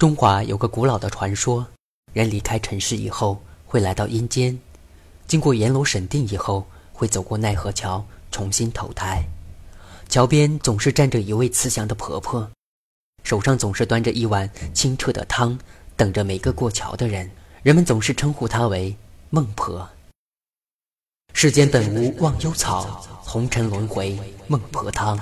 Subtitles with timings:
[0.00, 1.66] 中华有个古老的传说，
[2.14, 4.58] 人离开尘世以后会来到阴间，
[5.26, 9.22] 经过阎罗审定以后会走过奈何桥重新投胎。
[10.08, 12.50] 桥边总是站着一位慈祥的婆婆，
[13.24, 15.58] 手上总是端着一碗清澈的汤，
[15.98, 17.30] 等着每个过桥的人。
[17.62, 18.96] 人们总是称呼她为
[19.28, 19.86] 孟婆。
[21.34, 25.20] 世间本无忘忧草，红尘轮回孟婆汤。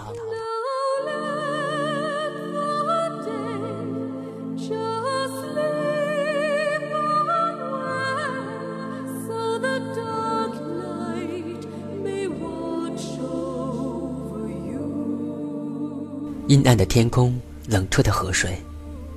[16.48, 18.58] 阴暗的天空，冷彻的河水，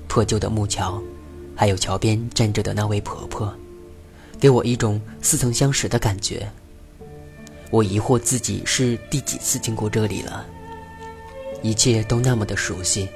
[0.09, 1.01] 破旧的木桥，
[1.55, 3.53] 还有桥边站着的那位婆婆，
[4.37, 6.45] 给我一种似曾相识的感觉。
[7.69, 10.45] 我疑惑自己是第几次经过这里了，
[11.61, 13.07] 一切都那么的熟悉。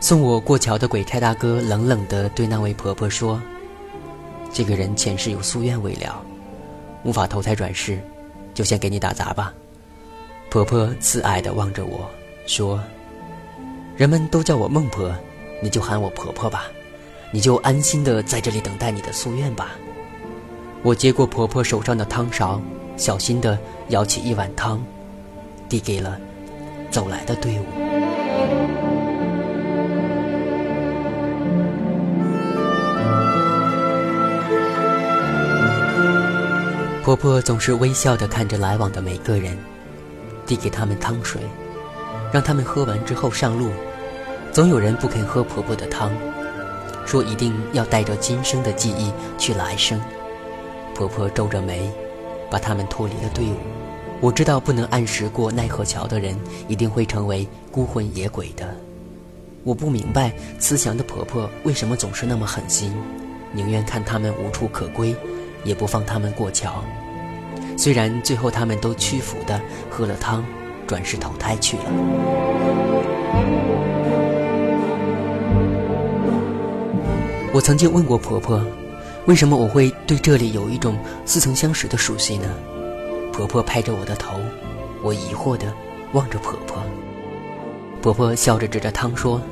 [0.00, 3.38] 送我过桥的鬼差大哥冷冷地对那位婆婆说
[4.50, 6.24] ：“这个人前世有夙愿未了，
[7.04, 8.00] 无法投胎转世，
[8.54, 9.52] 就先给你打杂吧。”
[10.48, 12.10] 婆婆慈爱地望着我
[12.46, 12.82] 说。
[14.00, 15.14] 人们都叫我孟婆，
[15.60, 16.68] 你就喊我婆婆吧，
[17.30, 19.72] 你就安心的在这里等待你的夙愿吧。
[20.82, 22.58] 我接过婆婆手上的汤勺，
[22.96, 23.58] 小心的
[23.90, 24.82] 舀起一碗汤，
[25.68, 26.18] 递给了
[26.90, 27.64] 走来的队伍。
[37.04, 39.58] 婆婆总是微笑的看着来往的每个人，
[40.46, 41.42] 递给他们汤水，
[42.32, 43.68] 让他们喝完之后上路。
[44.52, 46.12] 总有人不肯喝婆婆的汤，
[47.06, 50.00] 说一定要带着今生的记忆去来生。
[50.94, 51.88] 婆婆皱着眉，
[52.50, 53.54] 把他们脱离了队伍。
[54.20, 58.76] 我知道不能按时过奈何桥的人，一定会成为孤魂野鬼的。
[59.62, 62.92] 我不明白慈祥的婆婆为什么总是那么狠心，
[63.52, 65.14] 宁愿看他们无处可归，
[65.62, 66.82] 也不放他们过桥。
[67.78, 70.44] 虽然最后他们都屈服的喝了汤，
[70.88, 71.84] 转世投胎去了。
[77.52, 78.64] 我曾经问过婆婆，
[79.26, 80.96] 为什么我会对这里有一种
[81.26, 82.48] 似曾相识的熟悉呢？
[83.32, 84.38] 婆婆拍着我的头，
[85.02, 85.66] 我疑惑地
[86.12, 86.80] 望着婆婆。
[88.00, 89.42] 婆婆笑着指着汤说：“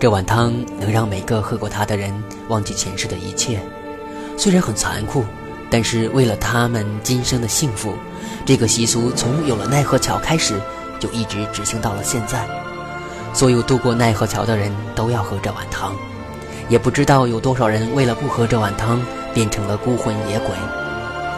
[0.00, 2.12] 这碗汤能让每个喝过它的人
[2.48, 3.60] 忘记前世的一切。
[4.36, 5.24] 虽然很残酷，
[5.70, 7.94] 但是为了他们今生的幸福，
[8.44, 10.60] 这个习俗从有了奈何桥开始
[10.98, 12.44] 就一直执行到了现在。
[13.32, 15.94] 所有渡过奈何桥的人都要喝这碗汤。”
[16.70, 19.04] 也不知道有多少人为了不喝这碗汤，
[19.34, 20.50] 变成了孤魂野鬼。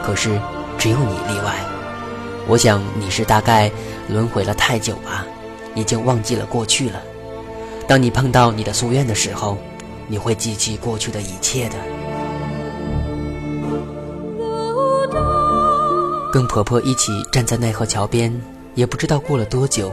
[0.05, 0.39] 可是
[0.79, 1.55] 只有你例外。
[2.47, 3.71] 我想你是大概
[4.09, 5.25] 轮回了太久吧，
[5.75, 7.01] 已经忘记了过去了。
[7.89, 9.57] 当你碰到你的夙愿的时候，
[10.07, 11.77] 你会记起过去的一切的。
[16.31, 18.39] 跟婆婆一起站在奈何桥边，
[18.75, 19.93] 也不知道过了多久，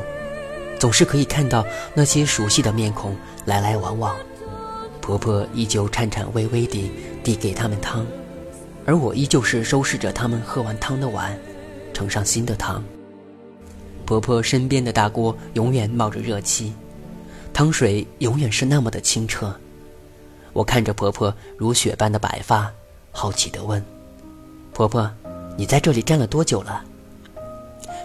[0.80, 1.64] 总是可以看到
[1.94, 4.14] 那些熟悉的面孔来来往往。
[5.10, 6.92] 婆婆依旧颤颤巍巍地
[7.24, 8.06] 递给他们汤，
[8.86, 11.36] 而我依旧是收拾着他们喝完汤的碗，
[11.96, 12.84] 盛上新的汤。
[14.06, 16.72] 婆婆身边的大锅永远冒着热气，
[17.52, 19.52] 汤水永远是那么的清澈。
[20.54, 22.72] 我看着婆婆如雪般的白发，
[23.12, 23.84] 好奇地问
[24.74, 25.10] ：“婆婆，
[25.58, 26.86] 你在这里站了多久了？”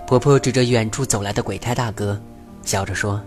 [0.09, 2.19] 婆婆指着远处走来的鬼差大哥，
[2.63, 3.21] 笑着说：“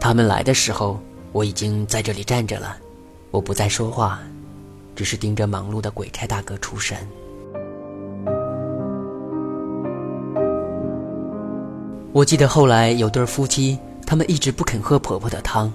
[0.00, 0.98] 他们来的时候。”
[1.32, 2.76] 我已经在这里站着了，
[3.30, 4.20] 我不再说话，
[4.94, 6.96] 只是盯着忙碌的鬼差大哥出神。
[12.12, 15.72] 我记得后来有对夫妻，他们一直不肯喝婆婆的汤，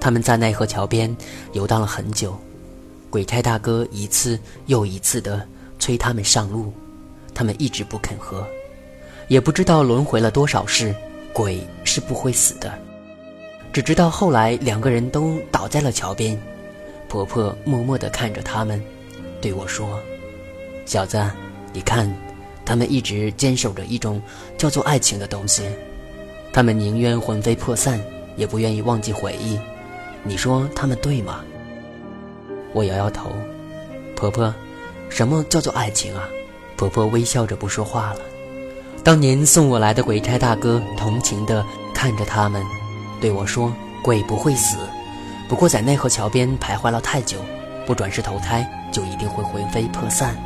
[0.00, 1.16] 他们在奈何桥边
[1.52, 2.36] 游荡了很久，
[3.08, 5.46] 鬼差大哥一次又一次的
[5.78, 6.72] 催他们上路，
[7.32, 8.44] 他们一直不肯喝，
[9.28, 10.92] 也不知道轮回了多少世，
[11.32, 12.76] 鬼是不会死的。
[13.72, 16.38] 只知道后来两个人都倒在了桥边，
[17.08, 18.82] 婆婆默默地看着他们，
[19.40, 19.98] 对我说
[20.84, 21.18] ：“小子，
[21.72, 22.14] 你看，
[22.66, 24.20] 他们一直坚守着一种
[24.58, 25.62] 叫做爱情的东西，
[26.52, 27.98] 他们宁愿魂飞魄散，
[28.36, 29.58] 也不愿意忘记回忆。
[30.22, 31.42] 你说他们对吗？”
[32.74, 33.30] 我摇摇头。
[34.14, 34.54] 婆婆，
[35.08, 36.28] 什么叫做爱情啊？
[36.76, 38.20] 婆婆微笑着不说话了。
[39.02, 41.64] 当年送我来的鬼差大哥同情地
[41.94, 42.62] 看着他们。
[43.22, 43.72] 对我说
[44.02, 44.76] ：“鬼不会死，
[45.48, 47.38] 不过在奈何桥边徘徊了太久，
[47.86, 50.36] 不转世投胎就一定会魂飞魄散。”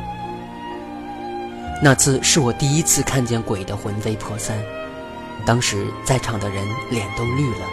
[1.81, 4.57] 那次是我第一次看见鬼的魂飞魄散，
[5.43, 7.65] 当时在场的人脸都绿了。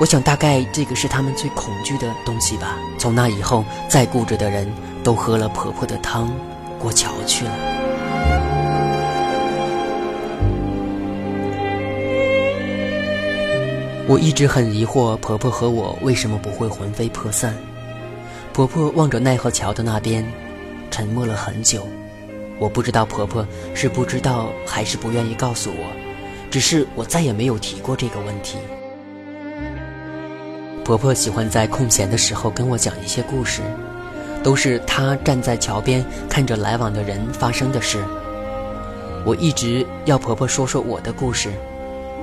[0.00, 2.76] 我想大概这个是他们最恐惧的东西吧。
[2.98, 4.70] 从那以后，再固执的人
[5.04, 6.30] 都喝了婆婆的汤，
[6.78, 7.75] 过桥去了。
[14.08, 17.52] 我一直很疑惑，婆婆和我为什么不会魂飞魄散。
[18.52, 20.24] 婆婆望着奈何桥的那边，
[20.92, 21.84] 沉默了很久。
[22.60, 23.44] 我不知道婆婆
[23.74, 25.92] 是不知道还是不愿意告诉我，
[26.52, 28.58] 只是我再也没有提过这个问题。
[30.84, 33.60] 婆婆喜欢在空闲的时候跟我讲一些故事，
[34.40, 37.98] 都是她站在桥边看着来往的人发生的事。
[39.24, 41.50] 我一直要婆婆说说我的故事，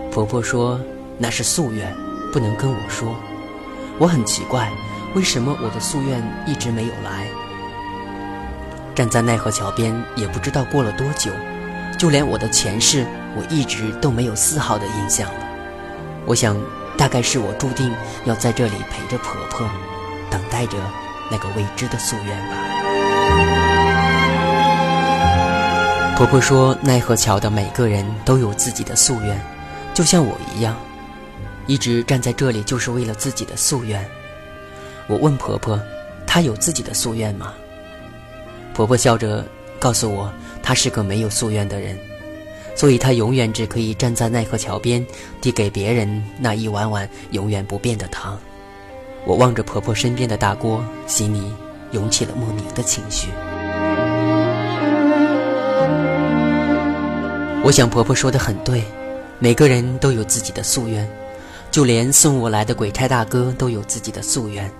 [0.09, 0.79] 婆婆说
[1.18, 1.95] 那是夙愿，
[2.31, 3.15] 不能跟我说。
[4.00, 4.71] 我很奇怪，
[5.15, 7.27] 为什么我的夙愿一直没有来？
[8.95, 11.31] 站在奈何桥边，也不知道过了多久，
[11.98, 13.06] 就连我的前世，
[13.36, 15.39] 我一直都没有丝毫的印象了。
[16.25, 16.56] 我想，
[16.98, 17.92] 大概是我注定
[18.25, 19.68] 要在这里陪着婆婆，
[20.30, 20.77] 等待着
[21.31, 22.56] 那个未知的夙愿吧。
[26.15, 29.39] 婆婆说，奈何桥的每个人都有自己的夙愿，
[29.94, 30.75] 就像我一样，
[31.68, 34.04] 一直站在这里就是为了自己的夙愿。
[35.07, 35.80] 我问婆婆，
[36.25, 37.54] 她有自己的夙愿吗？
[38.74, 39.45] 婆婆笑着
[39.80, 40.31] 告诉我，
[40.62, 41.98] 她是个没有夙愿的人，
[42.75, 45.06] 所以她永远只可以站在奈何桥边，
[45.42, 48.39] 递给别人那一碗碗永远不变的汤。
[49.25, 51.42] 我望着婆婆身边的大锅，心里
[51.92, 53.30] 涌起了莫名的情绪。
[57.63, 58.83] 我想婆婆说的很对，
[59.39, 61.07] 每个人都有自己的夙愿，
[61.73, 64.71] 就连送我来的鬼差大哥都有自己的夙愿。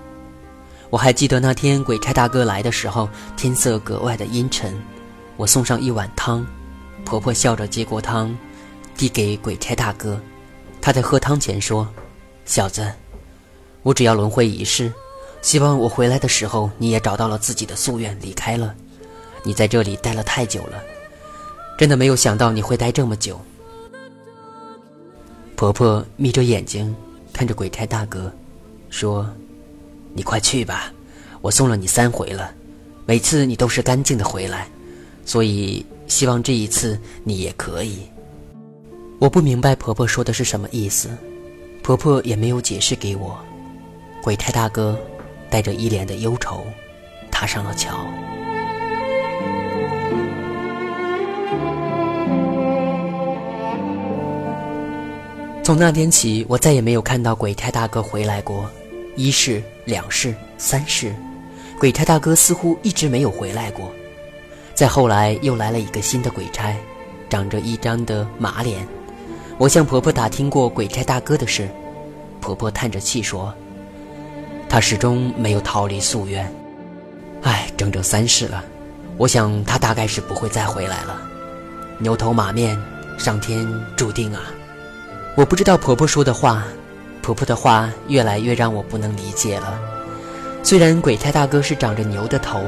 [0.90, 4.80] 我还记得那天鬼差大哥来的时候，天色格外的阴沉。
[5.36, 6.46] 我送上一碗汤，
[7.04, 8.32] 婆婆笑着接过汤，
[8.96, 10.20] 递给鬼差大哥。
[10.80, 11.84] 他在喝汤前说
[12.46, 12.88] ：“小子，
[13.82, 14.92] 我只要轮回一世，
[15.42, 18.72] 希望我回来的时候你也找到了自己的夙愿，离开了。
[19.42, 20.80] 你在这里待了太久了，
[21.76, 23.40] 真的没有想到你会待这么久。”
[25.56, 26.94] 婆婆眯着眼睛
[27.32, 28.32] 看着鬼差大哥，
[28.90, 29.28] 说。
[30.16, 30.92] 你快去吧，
[31.40, 32.54] 我送了你三回了，
[33.04, 34.68] 每次你都是干净的回来，
[35.24, 37.98] 所以希望这一次你也可以。
[39.18, 41.08] 我不明白婆婆说的是什么意思，
[41.82, 43.36] 婆婆也没有解释给我。
[44.22, 44.96] 鬼差大哥
[45.50, 46.64] 带着一脸的忧愁，
[47.28, 48.06] 踏上了桥。
[55.64, 58.70] 从那天起，我再也没有看到鬼差大哥回来过。
[59.16, 61.16] 一世、两世、三世，
[61.80, 63.90] 鬼差大哥似乎一直没有回来过。
[64.74, 66.76] 再后来又来了一个新的鬼差，
[67.30, 68.86] 长着一张的马脸。
[69.56, 71.66] 我向婆婆打听过鬼差大哥的事，
[72.42, 73.50] 婆婆叹着气说
[74.68, 76.46] ：“他始终没有逃离夙愿。
[77.40, 78.62] 唉，整整三世了，
[79.16, 81.18] 我想他大概是不会再回来了。
[81.98, 82.78] 牛头马面，
[83.18, 83.66] 上天
[83.96, 84.42] 注定啊！
[85.36, 86.64] 我不知道婆婆说的话。”
[87.22, 89.80] 婆婆的话越来越让我不能理解了。
[90.62, 92.60] 虽然鬼差大哥是长着牛的头，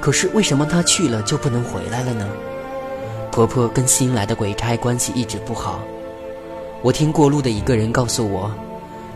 [0.00, 2.26] 可是为什么他去了就不能回来了呢？
[3.30, 5.80] 婆婆跟新来的鬼差关系一直不好。
[6.80, 8.50] 我听过路的一个人告诉我，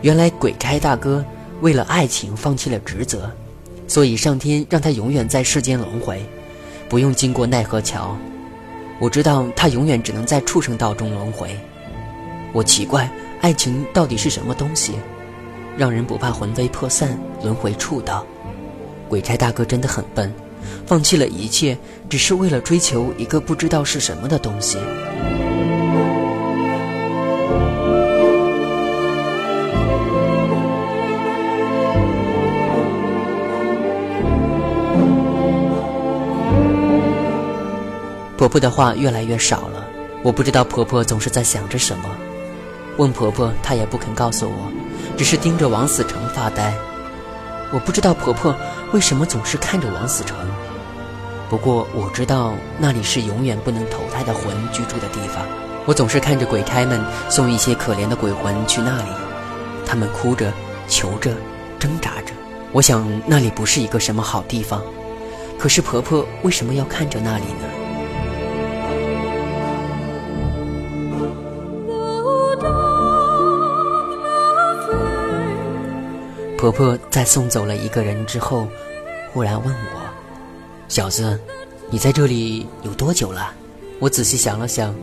[0.03, 1.25] 原来鬼差大哥
[1.61, 3.31] 为了爱情放弃了职责，
[3.87, 6.23] 所以上天让他永远在世间轮回，
[6.87, 8.15] 不用经过奈何桥。
[8.99, 11.59] 我知道他永远只能在畜生道中轮回。
[12.53, 13.09] 我奇怪。
[13.39, 14.93] 爱情到底是什么东西，
[15.77, 18.25] 让人不怕魂飞魄散、轮回触道？
[19.07, 20.33] 鬼差大哥真的很笨，
[20.87, 21.77] 放弃了一切，
[22.09, 24.79] 只是为了追求一个不知道是什么的东西。
[38.35, 39.87] 婆婆的话越来越少了，
[40.23, 42.17] 我不知道婆婆总是在想着什么。
[42.97, 44.71] 问婆婆，她也不肯告诉我，
[45.15, 46.73] 只是盯着王死成发呆。
[47.71, 48.55] 我不知道婆婆
[48.93, 50.37] 为什么总是看着王死成，
[51.49, 55.45] 不过我知道那里是永远不能投胎的魂居住的地方。
[55.85, 59.09] 我总是看着鬼差们送一些可怜的鬼魂去那里，
[59.85, 60.51] 他们哭着、
[60.87, 61.33] 求着、
[61.79, 62.33] 挣扎着。
[62.73, 64.81] 我想那里不是一个什么好地方。
[65.57, 67.86] 可是婆婆为什么要看着那里呢？
[76.67, 78.67] 婆婆在送走了一个人之后，
[79.31, 80.01] 忽然问我
[80.89, 81.39] ：“小子，
[81.89, 83.53] 你在这里有多久了？”
[84.01, 84.93] 我仔细想了想，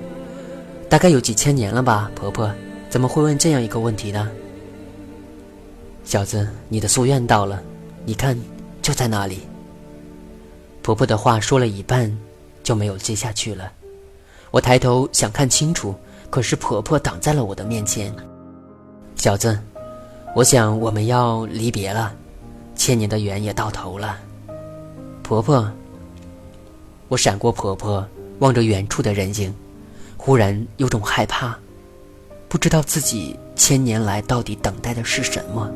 [0.90, 2.10] 大概有几千年了吧。
[2.14, 2.52] 婆婆
[2.90, 4.30] 怎么会问这样一个问题呢？
[6.04, 7.62] 小子，你的夙愿到了，
[8.04, 8.38] 你看，
[8.82, 9.40] 就在那里。
[10.82, 12.14] 婆婆的话说了一半，
[12.62, 13.72] 就没有接下去了。
[14.50, 15.94] 我抬头想看清楚，
[16.28, 18.14] 可是婆婆挡在了我的面前。
[19.16, 19.58] 小子，
[20.34, 22.12] 我想我们要离别了，
[22.74, 24.18] 千年的缘也到头了。
[25.22, 25.70] 婆婆，
[27.06, 28.04] 我闪过婆婆，
[28.40, 29.54] 望着远处的人影，
[30.16, 31.56] 忽然有种害怕，
[32.48, 35.70] 不知道自己千年来到底等待的是什么。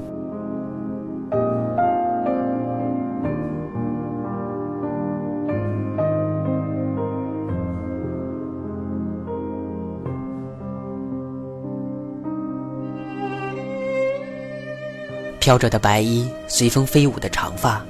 [15.49, 17.83] 飘着的白衣，随风飞舞的长发，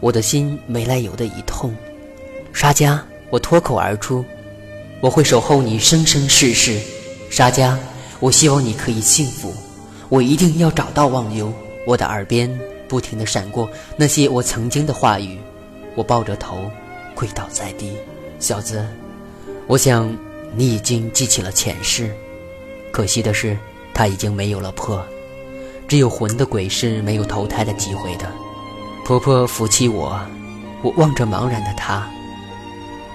[0.00, 1.76] 我的心没来由的一痛。
[2.54, 4.24] 沙家，我脱口而出
[5.02, 6.80] ：“我会守候你生生世世。”
[7.28, 7.78] 沙家，
[8.18, 9.52] 我希望你可以幸福。
[10.08, 11.52] 我一定要找到忘忧。
[11.86, 12.50] 我的耳边
[12.88, 15.38] 不停的闪过那些我曾经的话语。
[15.96, 16.70] 我抱着头，
[17.14, 17.92] 跪倒在地。
[18.38, 18.82] 小子，
[19.66, 20.10] 我想
[20.54, 22.10] 你已经记起了前世，
[22.90, 23.54] 可惜的是，
[23.92, 25.04] 它已经没有了破。
[25.88, 28.30] 只有魂的鬼是没有投胎的机会的。
[29.04, 30.20] 婆婆扶起我，
[30.82, 32.06] 我望着茫然的她。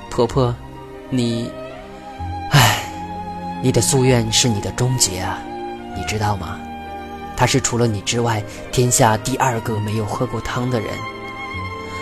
[0.09, 0.55] 婆婆，
[1.09, 1.49] 你，
[2.51, 2.83] 唉，
[3.61, 5.39] 你的夙愿是你的终结啊，
[5.97, 6.59] 你知道吗？
[7.35, 10.89] 他是除了你之外，天下第二个没有喝过汤的人。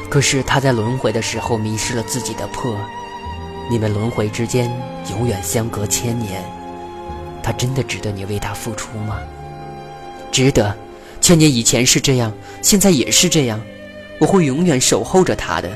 [0.10, 2.76] 可是他在轮回的时候迷失了自己的魄。
[3.72, 4.70] 你们轮回之间
[5.12, 6.44] 永远相隔千年，
[7.42, 9.18] 他真的值得你为他付出吗？
[10.32, 10.76] 值得，
[11.22, 12.32] 千年以前是这样，
[12.62, 13.60] 现在也是这样，
[14.20, 15.70] 我会永远守候着他的。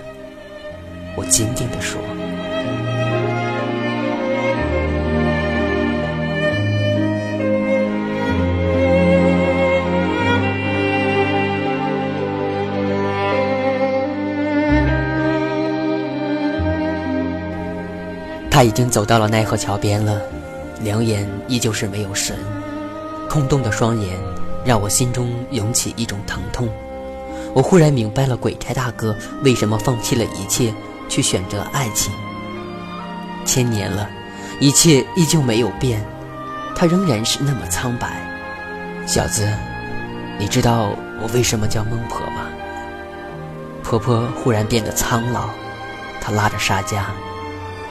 [1.16, 2.02] 我坚定地说。
[18.50, 20.22] 他已经走到了奈何桥边了，
[20.84, 22.38] 两眼依旧是没有神，
[23.28, 24.33] 空洞的双眼。
[24.66, 26.70] 让我心中涌起一种疼痛，
[27.54, 30.74] 我忽然明白了鬼差大哥为什么放弃了一切
[31.10, 32.14] 去选择爱情。
[33.46, 34.10] 千年了，
[34.60, 36.04] 一切依旧没有变，
[36.76, 38.22] 他仍然是那么苍白。
[39.06, 39.52] 小子，
[40.40, 40.90] 你知道
[41.22, 42.48] 我为什么叫孟婆吗？
[43.84, 45.50] 婆婆忽然变得苍老，
[46.22, 47.08] 她拉着沙家。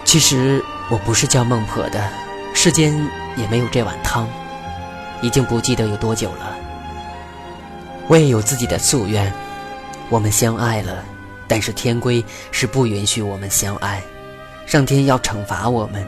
[0.04, 2.08] 其实我不是叫孟婆的，
[2.54, 2.92] 世间
[3.36, 4.26] 也没有这碗汤，
[5.20, 6.51] 已经不记得有多久了。
[8.12, 9.32] 我也有自己的夙愿，
[10.10, 11.02] 我们相爱了，
[11.48, 14.02] 但是天规是不允许我们相爱，
[14.66, 16.06] 上天要惩罚我们。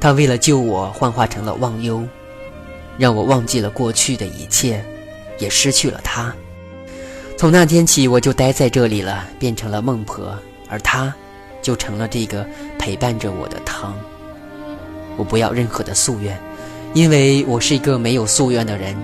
[0.00, 2.02] 他为了救我，幻化成了忘忧，
[2.98, 4.84] 让我忘记了过去的一切，
[5.38, 6.34] 也失去了他。
[7.36, 10.36] 从那天起，我就待在这里了，变成了孟婆，
[10.68, 11.14] 而他，
[11.62, 12.44] 就成了这个
[12.76, 13.96] 陪伴着我的汤。
[15.16, 16.36] 我不要任何的夙愿，
[16.92, 18.96] 因为我是一个没有夙愿的人。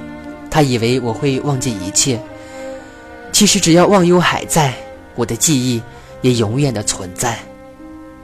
[0.56, 2.18] 他以为我会忘记一切，
[3.30, 4.72] 其实只要忘忧还在，
[5.14, 5.82] 我的记忆
[6.22, 7.38] 也永远的存在。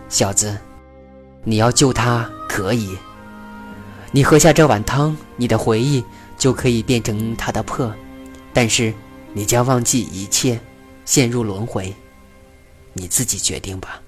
[0.08, 0.56] 小子，
[1.44, 2.96] 你要救他可以，
[4.12, 6.02] 你喝下这碗汤，你的回忆
[6.38, 7.92] 就可以变成他的魄，
[8.54, 8.94] 但是
[9.34, 10.58] 你将忘记一切，
[11.04, 11.94] 陷入轮回，
[12.94, 14.00] 你自己决定吧。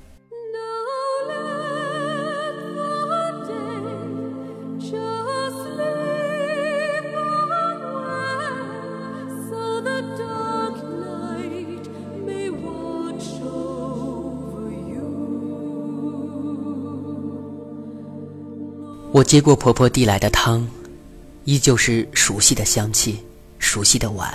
[19.15, 20.69] 我接过婆婆递来的汤，
[21.45, 23.25] 依旧是熟悉的香气，
[23.61, 24.29] 熟悉的碗。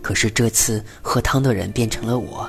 [0.00, 2.48] 可是这次喝汤的人变成了我。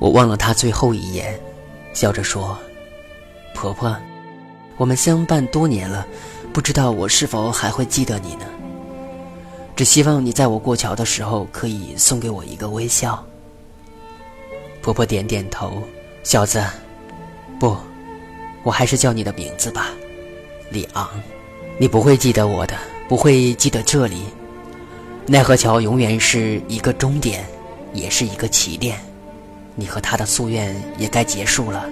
[0.00, 1.38] 我望了她最后一眼，
[1.92, 2.58] 笑着说
[3.54, 3.96] ：“婆婆，
[4.76, 6.04] 我们相伴多年了，
[6.52, 8.44] 不知道我是否还会记得你呢？
[9.76, 13.24] 只希望你在我过桥的时候，可以送给我一个微笑。”
[14.82, 15.80] 婆婆点点头
[16.24, 16.60] ：“小子，
[17.60, 17.76] 不。”
[18.64, 19.90] 我还是叫你的名字吧，
[20.70, 21.08] 李昂。
[21.78, 22.74] 你不会记得我的，
[23.08, 24.22] 不会记得这里。
[25.26, 27.44] 奈何桥永远是一个终点，
[27.92, 28.98] 也是一个起点。
[29.74, 31.84] 你和他的夙愿也该结束了，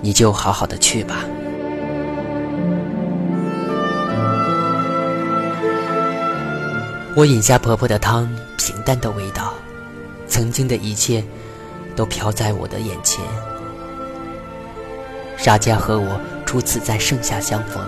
[0.00, 1.24] 你就好好的去吧。
[7.14, 8.28] 我饮下婆婆的汤，
[8.58, 9.54] 平淡的味道，
[10.26, 11.22] 曾经的一切，
[11.94, 13.24] 都飘在我的眼前。
[15.36, 17.86] 沙加和我初次在盛夏相逢，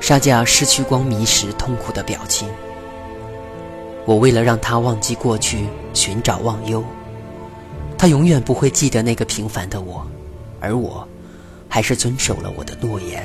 [0.00, 2.48] 沙加失去光迷时痛苦的表情，
[4.04, 6.84] 我为了让他忘记过去，寻找忘忧。
[7.96, 10.04] 他永远不会记得那个平凡的我，
[10.60, 11.06] 而我，
[11.68, 13.24] 还是遵守了我的诺言。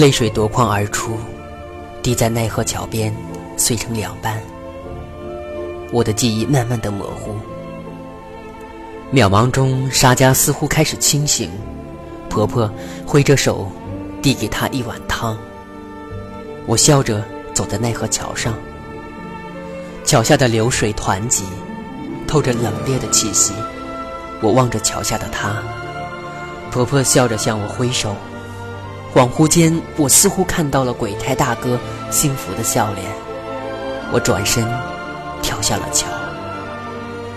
[0.00, 1.18] 泪水夺眶而出，
[2.02, 3.14] 滴在奈何桥边，
[3.58, 4.40] 碎成两半。
[5.92, 7.36] 我的记忆慢慢的模糊。
[9.12, 11.50] 渺茫中，沙家似乎开始清醒。
[12.30, 12.72] 婆婆
[13.06, 13.70] 挥着手，
[14.22, 15.36] 递给她一碗汤。
[16.64, 18.54] 我笑着走在奈何桥上，
[20.02, 21.44] 桥下的流水湍急，
[22.26, 23.52] 透着冷冽的气息。
[24.40, 25.62] 我望着桥下的她，
[26.70, 28.16] 婆婆笑着向我挥手。
[29.12, 31.78] 恍惚间，我似乎看到了鬼胎大哥
[32.10, 33.06] 幸福的笑脸。
[34.12, 34.64] 我转身，
[35.42, 36.06] 跳下了桥。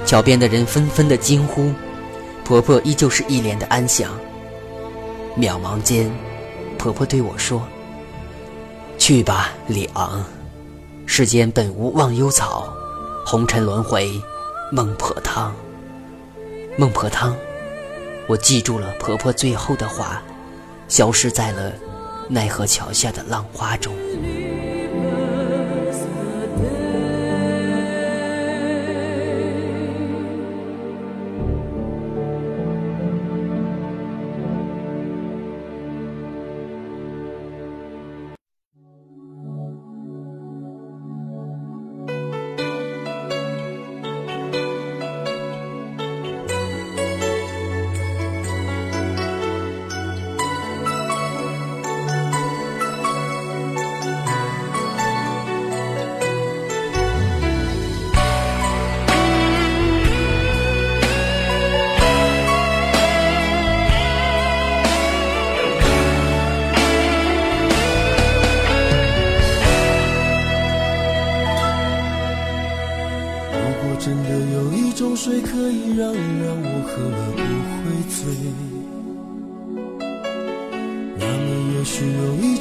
[0.06, 1.72] 桥边的人纷纷的惊呼，
[2.44, 4.12] 婆婆依旧是一脸的安详。
[5.36, 6.12] 渺茫间，
[6.78, 7.68] 婆婆对我说
[9.00, 10.24] ：“去吧，李昂，
[11.08, 12.72] 世间本无忘忧草，
[13.26, 14.12] 红尘轮回，
[14.72, 15.52] 孟婆汤。
[16.78, 17.36] 孟婆汤。”
[18.30, 20.22] 我记住了婆婆最后的话。
[20.88, 21.74] 消失在了
[22.30, 23.94] 奈何桥下的浪花中。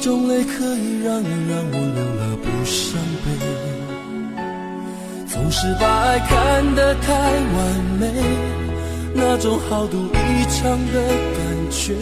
[0.03, 3.31] 种泪可以让让我流了不伤悲。
[5.25, 7.57] 总是把爱看得太完
[8.01, 8.11] 美，
[9.15, 11.39] 那种豪赌一场的感
[11.71, 11.95] 觉，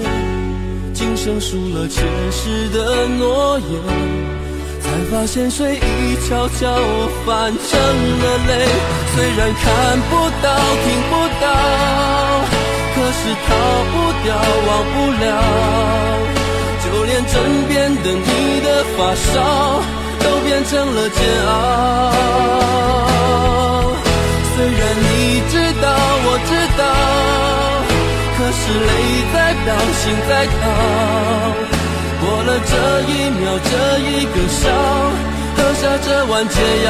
[0.96, 3.70] 今生输了前世的诺言。
[4.82, 6.74] 才发现水已悄悄
[7.24, 8.66] 泛成了泪，
[9.14, 11.46] 虽然看不到、听不到，
[12.96, 13.48] 可是逃
[13.92, 14.34] 不掉、
[14.66, 15.30] 忘不了。
[17.28, 17.34] 枕
[17.68, 19.38] 边的你的发梢，
[20.20, 21.52] 都变成了煎熬。
[24.54, 25.06] 虽然你
[25.50, 25.86] 知道，
[26.24, 26.82] 我知道，
[28.38, 28.90] 可是泪
[29.34, 29.68] 在飙，
[30.00, 30.62] 心在逃。
[32.22, 32.74] 过了这
[33.10, 34.70] 一秒，这一个笑，
[35.58, 36.56] 喝下这碗解
[36.86, 36.90] 药，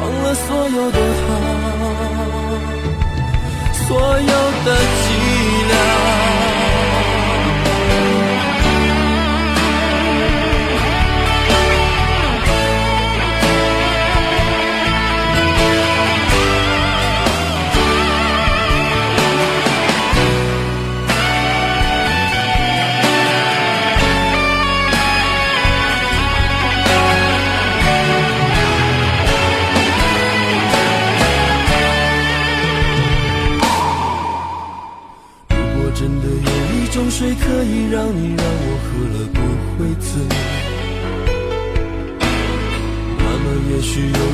[0.00, 1.30] 忘了所有的好，
[3.86, 4.34] 所有
[4.64, 4.68] 的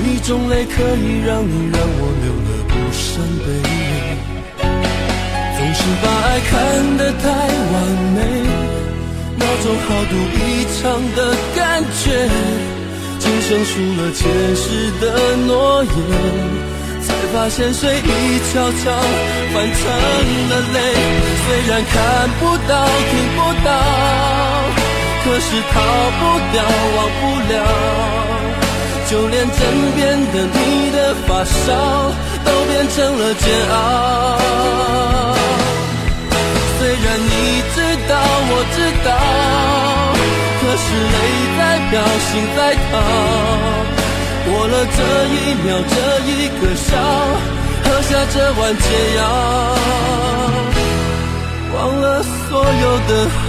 [0.05, 3.47] 一种泪可以让你让我流了不伤悲，
[5.57, 6.51] 总是把爱看
[6.97, 7.25] 得太
[7.73, 7.75] 完
[8.15, 8.19] 美，
[9.37, 10.81] 那种豪赌一场
[11.15, 11.19] 的
[11.55, 11.59] 感
[12.03, 12.05] 觉，
[13.19, 14.21] 今生输了前
[14.57, 14.65] 世
[15.01, 15.05] 的
[15.47, 15.91] 诺言，
[17.03, 18.09] 才发现水已
[18.53, 18.85] 悄悄
[19.53, 19.83] 泛成
[20.51, 20.77] 了泪。
[21.45, 21.95] 虽然看
[22.41, 22.73] 不到
[23.11, 23.69] 听不到，
[25.25, 25.75] 可是逃
[26.19, 26.21] 不
[26.53, 26.57] 掉
[26.97, 27.55] 忘不了。
[29.11, 29.59] 就连枕
[29.96, 30.96] 边的你的
[31.27, 31.66] 发梢
[32.44, 33.75] 都变成了煎熬。
[36.79, 37.29] 虽然你
[37.75, 37.77] 知
[38.09, 38.12] 道
[38.46, 39.11] 我知道，
[40.61, 41.18] 可是泪
[41.59, 41.92] 在飙，
[42.29, 42.59] 心在
[42.92, 42.92] 逃。
[44.46, 45.92] 过了这一秒，这
[46.31, 46.88] 一个笑，
[47.83, 49.20] 喝下这碗解药，
[51.75, 53.11] 忘了所有的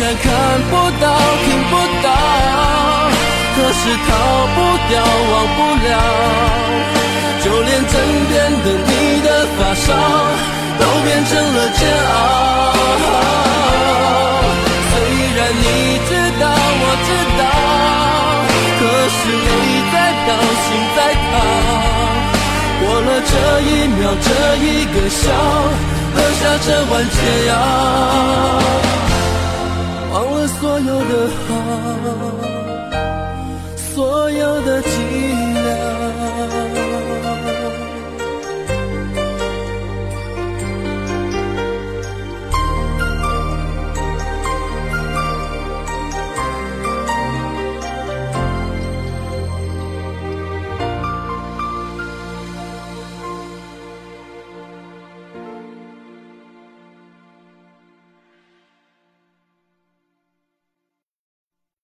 [0.00, 0.24] 然看
[0.70, 1.04] 不到、
[1.44, 2.08] 听不到，
[3.56, 4.08] 可是逃
[4.54, 4.56] 不
[4.88, 4.92] 掉、
[5.32, 5.88] 忘不了。
[7.42, 7.92] 就连枕
[8.28, 8.90] 边的你
[9.22, 9.88] 的发梢，
[10.78, 12.12] 都变成了煎熬。
[14.90, 14.94] 虽
[15.36, 15.64] 然你
[16.08, 16.44] 知道，
[16.82, 17.42] 我知道，
[18.78, 18.82] 可
[19.14, 19.48] 是泪
[19.92, 20.26] 在飘，
[20.62, 20.98] 心在
[21.30, 21.32] 逃。
[22.78, 23.32] 过了这
[23.62, 24.28] 一秒，这
[24.58, 25.24] 一个笑，
[26.14, 27.16] 喝下这碗解
[27.48, 27.50] 药，
[30.12, 31.12] 忘了所有的
[31.46, 31.50] 好，
[33.76, 35.35] 所有的记忆。